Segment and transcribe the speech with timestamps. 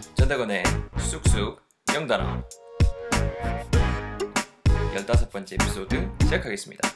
[0.00, 0.64] 전대건의
[0.98, 1.62] 쑥쑥
[1.94, 2.42] 영단어
[4.94, 6.88] 15번째 에피소드 시작하겠습니다.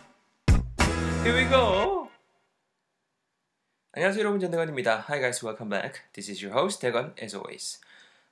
[1.22, 2.08] Here we go!
[3.92, 5.04] 안녕하세요 여러분 전대건입니다.
[5.08, 6.02] Hi guys, welcome back.
[6.12, 7.80] This is your host 대건 as always.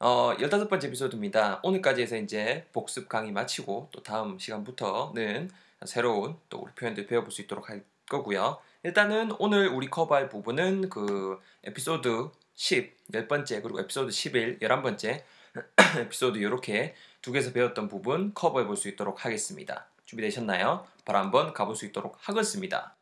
[0.01, 1.61] 어, 15번째 에피소드입니다.
[1.63, 5.51] 오늘까지 해서 이제 복습 강의 마치고 또 다음 시간부터는
[5.85, 8.59] 새로운 또 우리 표현들 배워볼 수 있도록 할 거고요.
[8.83, 15.23] 일단은 오늘 우리 커버할 부분은 그 에피소드 10, 10번째 그리고 에피소드 11, 11번째
[16.01, 19.89] 에피소드 이렇게 두 개에서 배웠던 부분 커버해 볼 수 있도록 하겠습니다.
[20.05, 20.87] 준비되셨나요?
[21.05, 22.97] 바로 한번 가볼 수 있도록 하겠습니다.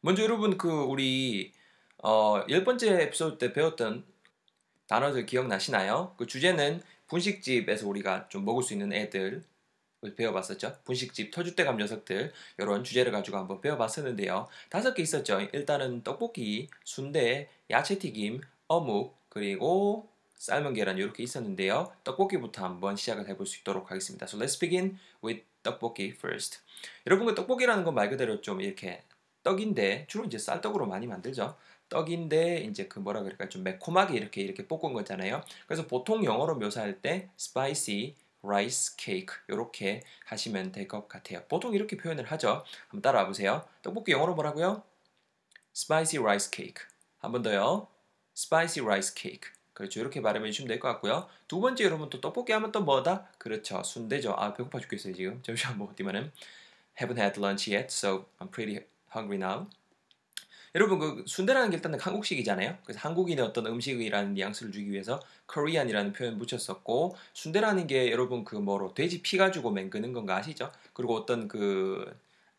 [0.00, 1.52] 먼저 여러분 그 우리
[1.98, 4.04] 어, 10번째 에피소드 때 배웠던
[4.86, 6.14] 단어들 기억나시나요?
[6.16, 9.44] 그 주제는 분식집에서 우리가 좀 먹을 수 있는 애들
[10.16, 10.76] 배워봤었죠.
[10.84, 14.46] 분식집, 터줏대감 녀석들 이런 주제를 가지고 한번 배워봤었는데요.
[14.70, 15.40] 다섯 개 있었죠.
[15.52, 21.92] 일단은 떡볶이, 순대, 야채튀김, 어묵 그리고 삶은 계란 이렇게 있었는데요.
[22.04, 24.24] 떡볶이부터 한번 시작을 해볼 수 있도록 하겠습니다.
[24.26, 26.60] So let's begin with 떡볶이 first.
[27.06, 29.02] 여러분 그 떡볶이라는 건 말 그대로 좀 이렇게
[29.42, 31.56] 떡인데 주로 이제 쌀떡으로 많이 만들죠.
[31.88, 35.42] 떡인데 이제 그 뭐라 그럴까 좀 매콤하게 이렇게 이렇게 볶은 거잖아요.
[35.66, 41.42] 그래서 보통 영어로 묘사할 때 spicy rice cake 이렇게 하시면 될 것 같아요.
[41.48, 42.64] 보통 이렇게 표현을 하죠.
[42.88, 43.64] 한번 따라와 보세요.
[43.82, 44.82] 떡볶이 영어로 뭐라고요?
[45.74, 46.84] spicy rice cake.
[47.18, 47.88] 한 번 더요.
[48.38, 49.50] Spicy rice cake.
[49.74, 50.00] 그렇죠.
[50.00, 51.28] 이렇게 발음해 주시면 될 것 같고요.
[51.48, 53.28] 두 번째 여러분 또 떡볶이 하면 또 뭐다?
[53.38, 53.82] 그렇죠.
[53.82, 54.32] 순대죠.
[54.36, 55.42] 아 배고파 죽겠어요 지금.
[55.42, 56.30] 잠시만 뭐 어디면은
[56.98, 59.66] haven't had lunch yet, so I'm pretty hungry now.
[60.74, 62.78] 여러분 그 순대라는 게 일단은 한국식이잖아요.
[62.84, 65.20] 그래서 한국인의 어떤 음식이라는 뉘앙스를 주기 위해서
[65.52, 70.70] Korean이라는 표현 붙였었고 순대라는 게 여러분 그 뭐로 돼지 피 가지고 맹그는 건가 아시죠?
[70.92, 72.04] 그리고 어떤 그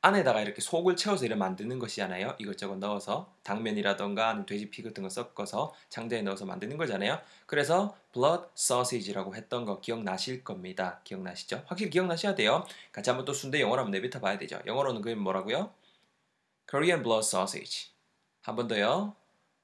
[0.02, 2.36] 안에다가 이렇게 속을 채워서 이렇게 만드는 것이잖아요.
[2.40, 7.20] 이것저것 넣어서 당면이라던가 돼지 피 같은 거 섞어서 장자에 넣어서 만드는 거잖아요.
[7.46, 11.02] 그래서 blood sausage라고 했던 거 기억나실 겁니다.
[11.04, 11.64] 기억나시죠?
[11.66, 12.66] 확실히 기억나셔야 돼요.
[12.94, 14.60] 같이 한번 또 순대 영어로 한번 내뱉어 봐야 되죠.
[14.66, 15.74] 영어로는 그게 뭐라고요?
[16.70, 17.90] Korean blood sausage.
[18.42, 19.16] 한 번 더요.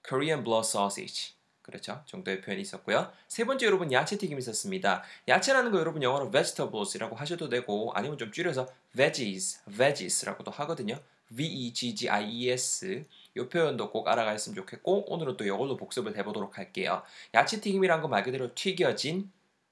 [0.07, 1.33] Korean blood sausage.
[1.65, 2.03] 그렇죠.
[2.05, 3.11] 정도의 표현이 있었고요.
[3.27, 5.01] 세 번째 여러분 야채 튀김 있었습니다.
[5.27, 10.99] 야채라는 거 여러분 영어로 vegetables이라고 하셔도 되고 아니면 좀 줄여서 veggies, veggies라고도 하거든요.
[11.35, 13.05] V-E-G-G-I-E-S
[13.35, 17.01] 이 표현도 꼭 알아가셨으면 좋겠고 오늘은 또 이걸로 복습을 해보도록 할게요.
[17.33, 19.31] 야채 튀김이란 거말 그대로 튀겨진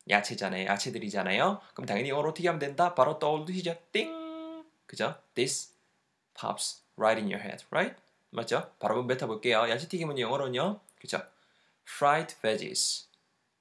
[0.09, 0.65] 야채잖아요.
[0.65, 1.61] 야채들이잖아요.
[1.75, 2.95] 그럼 당연히 영어로 튀기면 된다.
[2.95, 3.77] 바로 떠오르시죠?
[3.91, 4.63] 띵!
[4.87, 5.15] 그죠?
[5.35, 5.75] This
[6.33, 7.95] pops right in your head, right?
[8.31, 8.71] 맞죠?
[8.79, 9.69] 바로 한번 뱉어볼게요.
[9.69, 10.79] 야채 튀김은 영어로는요.
[10.99, 11.21] 그죠?
[11.87, 13.07] Fried veggies.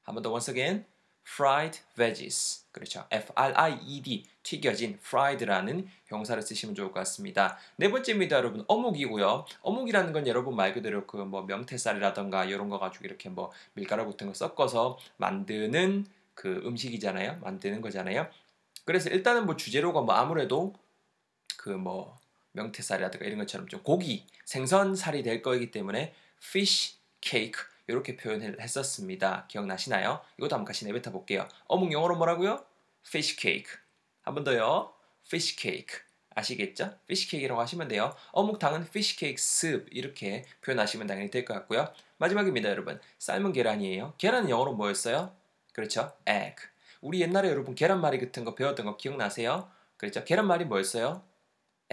[0.05, 0.84] 한 번 더 once again.
[1.27, 2.65] fried veggies.
[2.72, 3.06] 그렇죠.
[3.10, 7.59] F-R-I-E-D 튀겨진 fried라는 형사를 쓰시면 좋을 것 같습니다.
[7.77, 8.65] 네 번째입니다, 여러분.
[8.66, 9.44] 어묵이고요.
[9.62, 14.27] 어묵이라는 건 여러분 말 그대로 그 뭐 명태쌀이라던가 이런 거 가지고 이렇게 뭐 밀가루 같은
[14.27, 17.38] 거 섞어서 만드는 그 음식이잖아요.
[17.41, 18.28] 만드는 거잖아요.
[18.84, 20.75] 그래서 일단은 뭐 주재료가 뭐 아무래도
[21.56, 22.19] 그뭐
[22.53, 27.55] 명태쌀이라든가 이런 것처럼 좀 고기, 생선살이 될 거이기 때문에 fish cake
[27.87, 29.47] 이렇게 표현을 했었습니다.
[29.48, 30.20] 기억나시나요?
[30.38, 31.48] 이것도 한번 같이 내뱉어 볼게요.
[31.66, 32.65] 어묵 영어로 뭐라고요?
[33.06, 33.66] fish cake.
[34.22, 34.93] 한 번 더요.
[35.26, 36.00] fish cake.
[36.34, 36.94] 아시겠죠?
[37.04, 38.15] fish cake이라고 하시면 돼요.
[38.32, 41.93] 어묵탕은 fish cake soup 이렇게 표현하시면 당연히 될 것 같고요.
[42.19, 43.00] 마지막입니다, 여러분.
[43.19, 44.14] 삶은 계란이에요.
[44.19, 45.34] 계란은 영어로 뭐였어요?
[45.72, 46.12] 그렇죠?
[46.26, 46.56] egg.
[47.00, 49.69] 우리 옛날에 여러분 계란말이 같은 거 배웠던 거 기억나세요?
[49.97, 50.25] 그렇죠?
[50.25, 51.22] 계란말이 뭐였어요?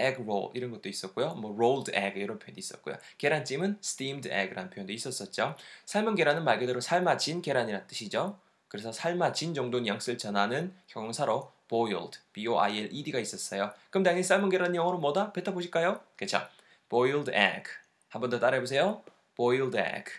[0.00, 1.34] Egg roll 이런 것도 있었고요.
[1.34, 2.96] 뭐 rolled egg 이런 표현도 있었고요.
[3.18, 5.56] 계란찜은 steamed egg라는 표현도 있었었죠.
[5.84, 8.38] 삶은 계란은 말 그대로 삶아진 계란이라는 뜻이죠.
[8.68, 13.72] 그래서 삶아진 정도 뉘앙스를 전하는 형용사로 boiled, b-o-i-l-e-d가 있었어요.
[13.90, 15.32] 그럼 당연히 삶은 계란 영어로 뭐다?
[15.32, 16.00] 뱉어 보실까요?
[16.16, 16.40] 그렇죠.
[16.88, 17.64] boiled egg.
[18.08, 19.02] 한 번 더 따라해 보세요.
[19.36, 20.10] boiled egg.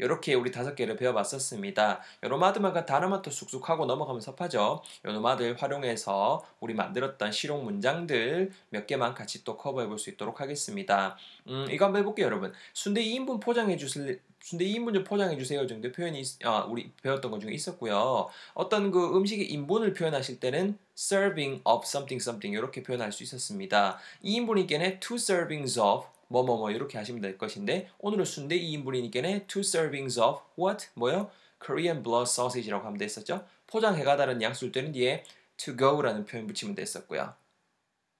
[0.00, 2.00] 이렇게 우리 다섯 개를 배워봤었습니다.
[2.24, 4.82] 요노마드만 단어만 또 쑥쑥 하고 넘어가면 섭하죠.
[5.04, 11.16] 요노마들 활용해서 우리 만들었던 실용 문장들 몇 개만 같이 또 커버해 볼 수 있도록 하겠습니다.
[11.46, 12.52] 음, 이거 한번 해볼게요, 여러분.
[12.72, 17.40] 순대 2인분 포장해 주실 순대 2인분 좀 포장해 주세요 정도 표현이 아, 우리 배웠던 것
[17.40, 18.28] 중에 있었고요.
[18.54, 23.98] 어떤 그 음식의 인분을 표현하실 때는 serving of something something 이렇게 표현할 수 있었습니다.
[24.24, 30.40] 2인분이께는 two servings of 뭐뭐뭐 이렇게 하시면 될 것인데 오늘은 순대 2인분이니까 two servings of
[30.58, 30.88] what?
[30.94, 31.30] 뭐요?
[31.62, 33.44] Korean blood sausage라고 하면 됐었죠.
[33.66, 35.24] 포장해가 다른 양수일 때는 뒤에
[35.56, 37.34] to go라는 표현 붙이면 됐었고요.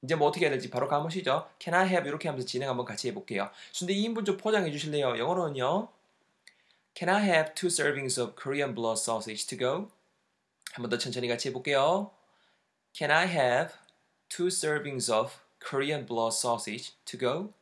[0.02, 1.48] 이제 뭐 어떻게 해야 될지 바로 가보시죠.
[1.60, 3.50] Can I have 이렇게 하면서 진행 한번 같이 해볼게요.
[3.70, 5.16] 순대 2인분 좀 포장해 주실래요?
[5.16, 5.88] 영어로는요.
[6.94, 9.88] Can I have two servings of Korean blood sausage to go?
[10.72, 12.10] 한번 더 천천히 같이 해볼게요.
[12.92, 13.74] Can I have
[14.28, 17.52] two servings of Korean blood sausage to go?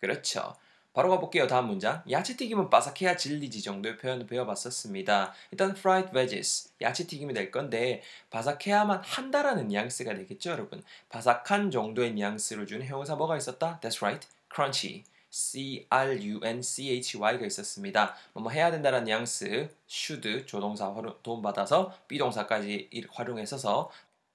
[0.00, 0.54] 그렇죠.
[0.92, 1.46] 바로 가볼게요.
[1.46, 2.02] 다음 문장.
[2.10, 5.32] 야채튀김은 바삭해야 질리지 정도의 표현을 배워봤었습니다.
[5.52, 10.82] 일단 fried veggies, 야채튀김이 될 건데 바삭해야만 한다라는 뉘앙스가 되겠죠, 여러분.
[11.08, 13.78] 바삭한 정도의 뉘앙스를 주는 형용사 뭐가 있었다?
[13.80, 15.04] That's right, crunchy.
[15.32, 18.16] C-R-U-N-C-H-Y가 있었습니다.
[18.32, 20.92] 뭐 해야 된다는 뉘앙스 should 조동사
[21.22, 23.92] 도움받아서 비동사까지 활용해서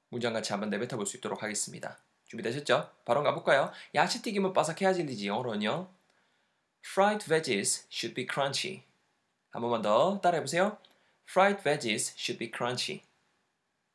[0.10, 1.98] 문장 같이 한번 내뱉어 볼 수 있도록 하겠습니다.
[2.26, 2.90] 준비되셨죠?
[3.06, 3.72] 바로 가볼까요?
[3.94, 5.88] 야채 튀김은 바삭해야 질리지 영어로는요.
[6.86, 8.84] Fried veggies should be crunchy.
[9.52, 10.78] 한 번만 더 따라해보세요.
[11.30, 13.02] Fried veggies should be crunchy.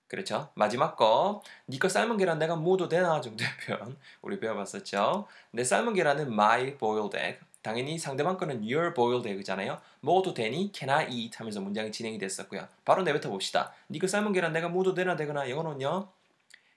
[0.08, 0.50] 그렇죠.
[0.54, 1.42] 마지막 거.
[1.68, 5.28] 니거 삶은 계란 내가 무도 되나 정도의 표현 우리 배워봤었죠.
[5.52, 7.38] 내 삶은 계란은 my boiled egg.
[7.62, 9.80] 당연히 상대방 거는 your boiled egg잖아요.
[10.00, 12.66] 먹어도 되니 can I eat 하면서 문장이 진행이 됐었고요.
[12.84, 13.72] 바로 내뱉어 봅시다.
[13.88, 16.08] 니거 삶은 계란 내가 무도 되나 되거나 영어로는요.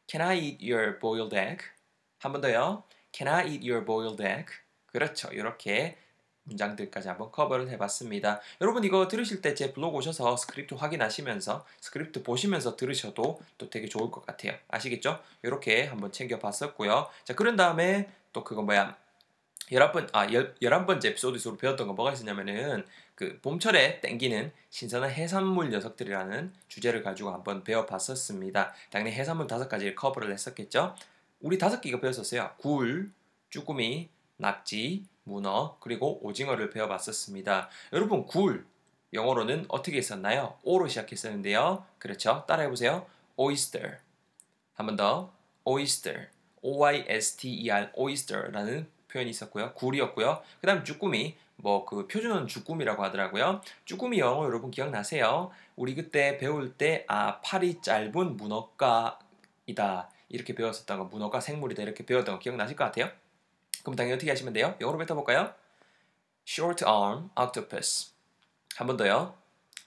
[0.10, 1.64] Can I eat your boiled egg?
[2.20, 2.84] 한 번 더요.
[3.12, 4.46] Can I eat your boiled egg?
[4.88, 5.30] 그렇죠.
[5.32, 5.98] 이렇게
[6.46, 8.42] 문장들까지 한번 커버를 해봤습니다.
[8.62, 14.12] 여러분 이거 들으실 때 제 블로그 오셔서 스크립트 확인하시면서 스크립트 보시면서 들으셔도 또 되게 좋을
[14.12, 14.54] 것 같아요.
[14.68, 15.20] 아시겠죠?
[15.42, 17.08] 이렇게 한번 챙겨봤었고요.
[17.24, 18.98] 자 그런 다음에 또 그거 뭐야
[19.72, 27.04] 11번, 아, 11번째 에피소드에서 배웠던 거 뭐가 있었냐면은 그 봄철에 땡기는 신선한 해산물 녀석들이라는 주제를
[27.04, 28.74] 가지고 한번 배워봤었습니다.
[28.92, 30.96] 당연히 해산물 다섯 가지를 커버를 했었겠죠.
[31.40, 32.52] 우리 다섯 개가 배웠었어요.
[32.58, 33.12] 굴,
[33.50, 37.70] 쭈꾸미, 낙지, 문어, 그리고 오징어를 배워봤었습니다.
[37.94, 38.66] 여러분, 굴,
[39.14, 40.58] 영어로는 어떻게 했었나요?
[40.64, 41.86] O로 시작했었는데요.
[42.00, 42.44] 그렇죠?
[42.48, 43.06] 따라해보세요.
[43.38, 43.98] oyster.
[44.74, 45.34] 한 번 더.
[45.66, 46.30] oyster.
[46.64, 49.74] O-Y-S-T-E-R, oyster라는 표현이 있었고요.
[49.74, 50.42] 굴이었고요.
[50.62, 51.38] 그 다음 쭈꾸미.
[51.58, 53.62] 뭐 그 표준어는 쭈꾸미라고 하더라고요.
[53.86, 55.52] 쭈꾸미 영어 여러분 기억나세요?
[55.76, 60.10] 우리 그때 배울 때 아, 팔이 짧은 문어가이다.
[60.30, 61.84] 이렇게 배웠었던 거, 문어가 생물이다.
[61.84, 63.10] 이렇게 배웠던 거 기억나실 것 같아요?
[63.84, 64.76] 그럼 당연히 어떻게 하시면 돼요?
[64.82, 65.54] 영어로 뱉어볼까요?
[66.48, 68.14] short arm octopus.
[68.76, 69.36] 한 번 더요.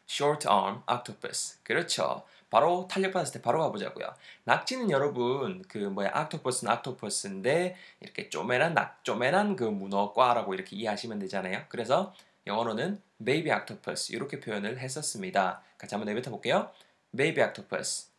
[0.08, 1.58] short arm octopus.
[1.64, 2.22] 그렇죠.
[2.50, 4.06] 바로 탄력받았을 때 바로 가보자고요.
[4.44, 11.64] 낙지는 여러분 그 뭐야 octopus는 octopus인데 이렇게 쪼매난 낙 쪼매난 그 문어과라고 이렇게 이해하시면 되잖아요.
[11.68, 12.14] 그래서
[12.46, 15.62] 영어로는 baby octopus 이렇게 표현을 했었습니다.
[15.78, 16.70] 같이 한번 내뱉어 볼게요.
[17.16, 18.10] baby octopus.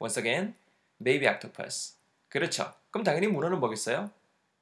[0.00, 0.54] Once again,
[1.02, 1.96] baby octopus.
[2.28, 2.72] 그렇죠.
[2.90, 4.10] 그럼 당연히 문어는 뭐겠어요?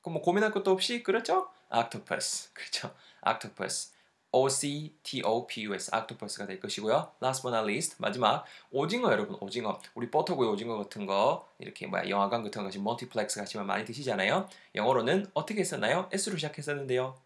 [0.03, 1.49] 그럼 뭐 고민할 것도 없이 그렇죠?
[1.71, 2.53] octopus.
[2.55, 2.95] 그렇죠?
[3.27, 3.95] octopus.
[4.37, 7.12] O-C-T-O-P-U-S, octopus가 될 것이고요.
[7.23, 9.81] Last but not least, 마지막 오징어 여러분, 오징어.
[9.94, 14.47] 우리 버터구이 오징어 같은 거 이렇게 뭐야 영화관 같은 거 같이 멀티플렉스 가시면 많이 드시잖아요.
[14.75, 16.11] 영어로는 어떻게 했었나요?
[16.12, 17.19] S로 시작했었는데요.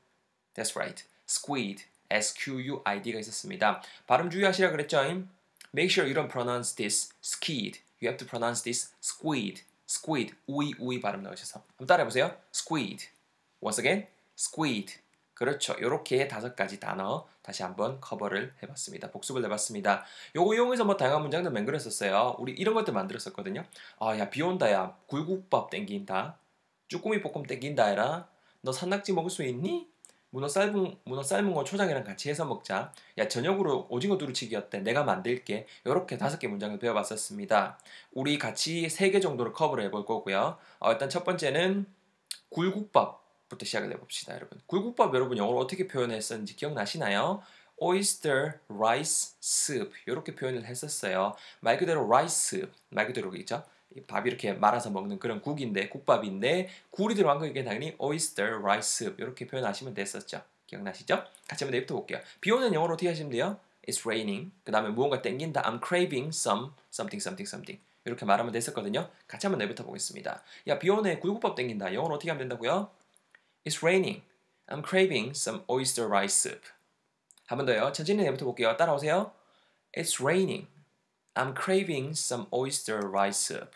[0.55, 3.83] That's right, squid, S-Q-U-I-D가 있었습니다.
[4.07, 5.01] 발음 주의하시라 그랬죠?
[5.75, 7.81] Make sure you don't pronounce this skid.
[8.01, 9.65] You have to pronounce this squid.
[9.89, 12.37] squid, 우이 우이 발음 나오셔서 한번 따라해 보세요.
[12.55, 13.09] squid.
[13.61, 14.07] Once again,
[14.39, 14.95] squid.
[15.41, 15.73] 그렇죠.
[15.79, 19.11] 이렇게 다섯 가지 단어 다시 한번 커버를 해봤습니다.
[19.11, 20.05] 복습을 해봤습니다.
[20.37, 22.37] 요거 이용해서 뭐 다양한 문장들 맹글했었어요.
[22.39, 23.65] 우리 이런 것들 만들었었거든요.
[24.01, 24.95] 아, 야, 비 온다, 야.
[25.07, 26.37] 굴국밥 땡긴다.
[26.89, 28.29] 쭈꾸미 볶음 땡긴다, 해라.
[28.61, 29.89] 너 산낙지 먹을 수 있니?
[30.29, 32.93] 문어 삶은 문어 삶은 거 초장이랑 같이 해서 먹자.
[33.17, 34.81] 야 저녁으로 오징어 두루치기 어때?
[34.81, 35.67] 내가 만들게.
[35.87, 37.79] 이렇게 다섯 개 문장을 배워봤었습니다.
[38.13, 40.59] 우리 같이 세 개 정도를 커버를 해볼 거고요.
[40.81, 41.87] 어, 일단 첫 번째는
[42.51, 44.59] 굴국밥 부터 시작을 해봅시다, 여러분.
[44.67, 47.43] 굴국밥 여러분 영어로 어떻게 표현했었는지 기억나시나요?
[47.83, 51.35] oyster rice soup 이렇게 표현을 했었어요.
[51.61, 53.65] 말 그대로 rice 말 그대로겠죠?
[54.07, 59.47] 밥 이렇게 말아서 먹는 그런 국인데 국밥인데 굴이 들어간 거니까 당연히 oyster rice soup 이렇게
[59.47, 60.43] 표현하시면 됐었죠.
[60.67, 61.25] 기억나시죠?
[61.49, 62.21] 같이 한번 내부터 볼게요.
[62.41, 63.59] 비 오는 영어로 어떻게 하시면 돼요?
[63.89, 64.53] It's raining.
[64.63, 65.63] 그 다음에 무언가 땡긴다.
[65.63, 67.83] I'm craving some something something something.
[68.05, 69.11] 이렇게 말하면 됐었거든요.
[69.27, 70.43] 같이 한번 내부터 보겠습니다.
[70.69, 71.19] 야, 비 오네.
[71.19, 71.93] 굴국밥 땡긴다.
[71.95, 72.91] 영어로 어떻게 하면 된다고요?
[73.65, 74.23] It's raining.
[74.69, 76.63] I'm craving some oyster rice soup.
[77.47, 77.93] 한 번 더요.
[77.93, 78.77] 천천히 내부터 볼게요.
[78.77, 79.33] 따라오세요.
[79.97, 80.67] It's raining.
[81.35, 83.71] I'm craving some oyster rice soup.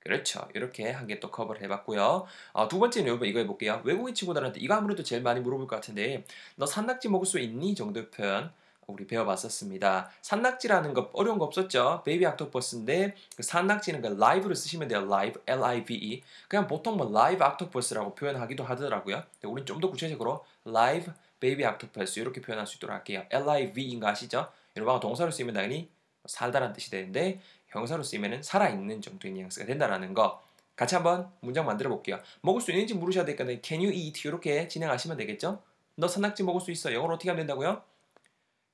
[0.00, 0.46] 그렇죠.
[0.54, 2.26] 이렇게 한 개 또 커버를 해봤고요.
[2.52, 3.82] 어, 두 번째는 여러분 이거 해볼게요.
[3.84, 6.24] 외국인 친구들한테 이거 아무래도 제일 많이 물어볼 것 같은데
[6.56, 7.74] 너 산낙지 먹을 수 있니?
[7.74, 8.52] 정도의 표현
[8.86, 10.10] 우리 배워봤었습니다.
[10.22, 12.02] 산낙지라는 거 어려운 거 없었죠?
[12.04, 15.00] baby octopus인데 그 산낙지는 그 live를 쓰시면 돼요.
[15.00, 16.22] live, L-I-V-E.
[16.48, 19.24] 그냥 보통 뭐 live octopus라고 표현하기도 하더라고요.
[19.32, 23.24] 근데 우리는 좀더 구체적으로 live baby octopus 이렇게 표현할 수 있도록 할게요.
[23.30, 24.48] L-I-V-E인 거 아시죠?
[24.76, 25.90] 여러분 동사로 쓰면 당연히
[26.24, 30.42] 살다란 뜻이 되는데 형용사로 쓰이면 살아있는 정도의 뉘앙스가 된다라는 거
[30.76, 32.20] 같이 한번 문장 만들어 볼게요.
[32.40, 35.62] 먹을 수 있는지 물으셔야 되니까 can you eat 이렇게 진행하시면 되겠죠?
[35.96, 36.92] 너 산낙지 먹을 수 있어.
[36.92, 37.82] 영어로 어떻게 하면 된다고요?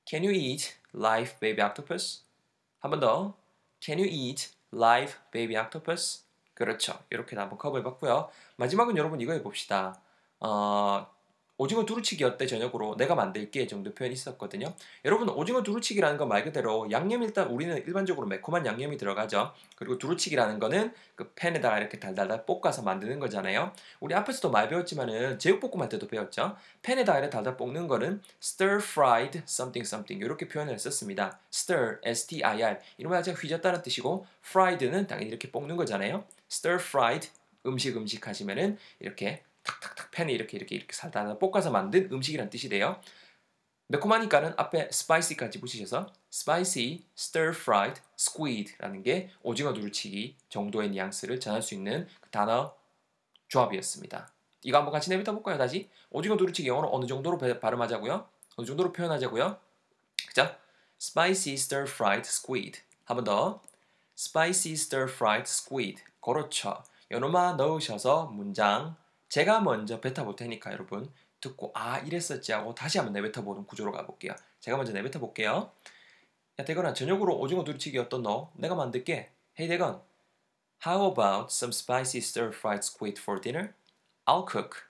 [0.05, 2.23] Can you eat live baby octopus?
[2.79, 3.33] 한 번 더.
[3.81, 6.23] Can you eat live baby octopus?
[6.53, 6.99] 그렇죠.
[7.09, 8.29] 이렇게 한번 커버해봤고요.
[8.57, 9.99] 마지막은 여러분 이거 해봅시다.
[10.39, 11.07] 어,
[11.63, 14.73] 오징어 두루치기 어때 저녁으로 내가 만들게 정도 표현이 있었거든요.
[15.05, 19.53] 여러분 오징어 두루치기라는 건 말 그대로 양념 일단 우리는 일반적으로 매콤한 양념이 들어가죠.
[19.77, 23.71] 그리고 두루치기라는 거는 그 팬에다가 이렇게 달달달 볶아서 만드는 거잖아요.
[24.01, 26.57] 우리 앞에서도 많이 배웠지만은 제육볶음할 때도 배웠죠.
[26.81, 31.39] 팬에다가 이렇게 달달 볶는 거는 stir fried something something 이렇게 표현을 썼습니다.
[31.53, 36.25] stir s-t-i-r 이러면 아주 휘졌다는 뜻이고 fried는 당연히 이렇게 볶는 거잖아요.
[36.51, 37.29] stir fried
[37.65, 42.99] 음식 음식 하시면은 이렇게 탁탁탁 팬에 이렇게 이렇게 이렇게 살다 볶아서 만든 음식이란 뜻이 돼요.
[43.87, 51.73] 매콤하니까는 앞에 spicy까지 붙이셔서 spicy, stir fried, squid라는 게 오징어 두루치기 정도의 뉘앙스를 전할 수
[51.73, 52.75] 있는 그 단어
[53.49, 54.31] 조합이었습니다.
[54.63, 55.57] 이거 한번 같이 내뱉어 볼까요?
[55.57, 58.27] 다시 오징어 두루치기 영어로 어느 정도로 발음하자고요?
[58.55, 59.59] 어느 정도로 표현하자고요?
[60.27, 60.55] 그죠?
[60.99, 63.61] spicy stir fried squid 한번 더
[64.17, 66.81] spicy stir fried squid 그렇죠.
[67.11, 68.95] 요놈아 넣으셔서 문장
[69.33, 71.11] 제가 먼저 뱉어볼 테니까 여러분
[71.41, 74.35] 듣고 아 이랬었지 하고 다시 한번 내뱉어보는 구조로 가볼게요.
[74.59, 75.71] 제가 먼저 내뱉어볼게요.
[76.59, 78.51] 야 대건아 저녁으로 오징어 두루치기 어떤 너?
[78.53, 79.31] 내가 만들게.
[79.57, 80.03] Hey 대건,
[80.85, 83.73] how about some spicy stir-fried squid for dinner?
[84.27, 84.81] I'll cook.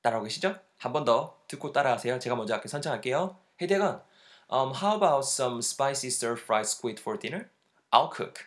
[0.00, 0.58] 따라오고 계시죠?
[0.78, 2.18] 한 번 더 듣고 따라하세요.
[2.20, 3.36] 제가 먼저 할게 선창할게요.
[3.60, 4.02] Hey 대건,
[4.50, 7.50] um, how about some spicy stir-fried squid for dinner?
[7.92, 8.46] I'll cook.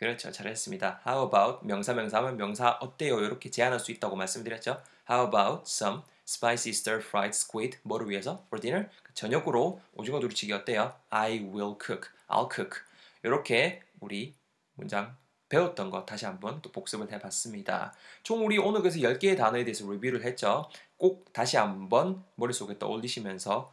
[0.00, 0.32] 그렇죠.
[0.32, 1.02] 잘했습니다.
[1.06, 3.20] How about 명사 명사하면 명사 어때요?
[3.20, 4.82] 이렇게 제안할 수 있다고 말씀드렸죠.
[5.10, 8.42] How about some spicy stir-fried squid 뭐를 위해서?
[8.46, 8.88] For dinner?
[9.12, 10.94] 저녁으로 오징어 두루치기 어때요?
[11.10, 12.08] I will cook.
[12.28, 12.80] I'll cook.
[13.22, 14.34] 이렇게 우리
[14.72, 15.14] 문장
[15.50, 17.92] 배웠던 거 다시 한번 또 복습을 해봤습니다.
[18.22, 20.66] 총 우리 오늘 그래서 10개의 단어에 대해서 리뷰를 했죠.
[20.96, 23.70] 꼭 다시 한번 머릿속에 떠올리시면서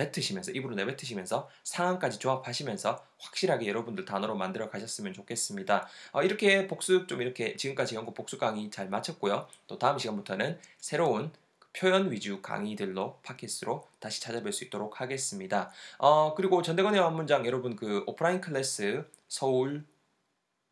[0.00, 5.86] 뱉으시면서 입으로 내뱉으시면서 상황까지 조합하시면서 확실하게 여러분들 단어로 만들어 가셨으면 좋겠습니다.
[6.12, 9.46] 어, 이렇게 복습 좀 이렇게 지금까지 연구 복습 강의 잘 마쳤고요.
[9.66, 11.30] 또 다음 시간부터는 새로운
[11.72, 15.70] 표현 위주 강의들로 팟캐스트로 다시 찾아뵐 수 있도록 하겠습니다.
[15.98, 19.84] 어, 그리고 전대건의 원문장 여러분 그 오프라인 클래스 서울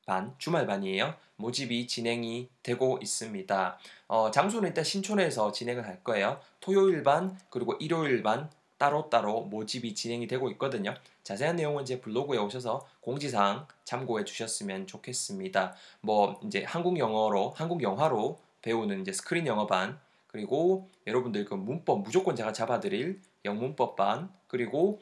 [0.06, 1.14] 반 주말 반이에요.
[1.36, 3.78] 모집이 진행이 되고 있습니다.
[4.08, 6.40] 어, 장소는 일단 신촌에서 진행을 할 거예요.
[6.60, 10.94] 토요일 반 그리고 일요일 반 따로따로 모집이 진행이 되고 있거든요.
[11.24, 15.74] 자세한 내용은 제 블로그에 오셔서 공지사항 참고해 주셨으면 좋겠습니다.
[16.00, 22.36] 뭐 이제 한국 영어로 한국 영화로 배우는 이제 스크린 영어반 그리고 여러분들 그 문법 무조건
[22.36, 25.00] 제가 잡아드릴 영문법반 그리고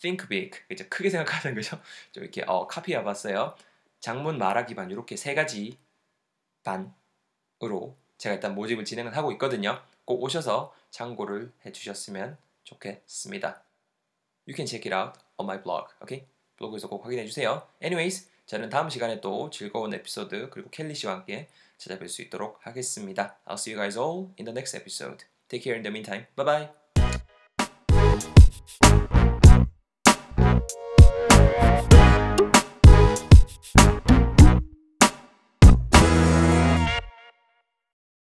[0.00, 1.80] think big 이제 크게 생각하는 거죠.
[2.12, 3.54] 좀 이렇게 어, 카피해봤어요.
[4.00, 5.78] 장문 말하기 반 이렇게 세 가지
[6.62, 9.80] 반으로 제가 일단 모집을 진행을 하고 있거든요.
[10.04, 12.36] 꼭 오셔서 참고를 해주셨으면
[12.74, 13.62] 좋겠습니다.
[14.46, 15.88] You can check it out on my blog.
[16.02, 16.26] Okay?
[16.56, 17.66] 블로그에서 꼭 확인해 주세요.
[17.82, 23.38] Anyways, 저는 다음 시간에 또 즐거운 에피소드 그리고 켈리 씨와 함께 찾아뵐 수 있도록 하겠습니다.
[23.46, 25.24] I'll see you guys all in the next episode.
[25.48, 26.26] Take care in the meantime.
[26.36, 26.70] Bye
[28.90, 29.13] bye.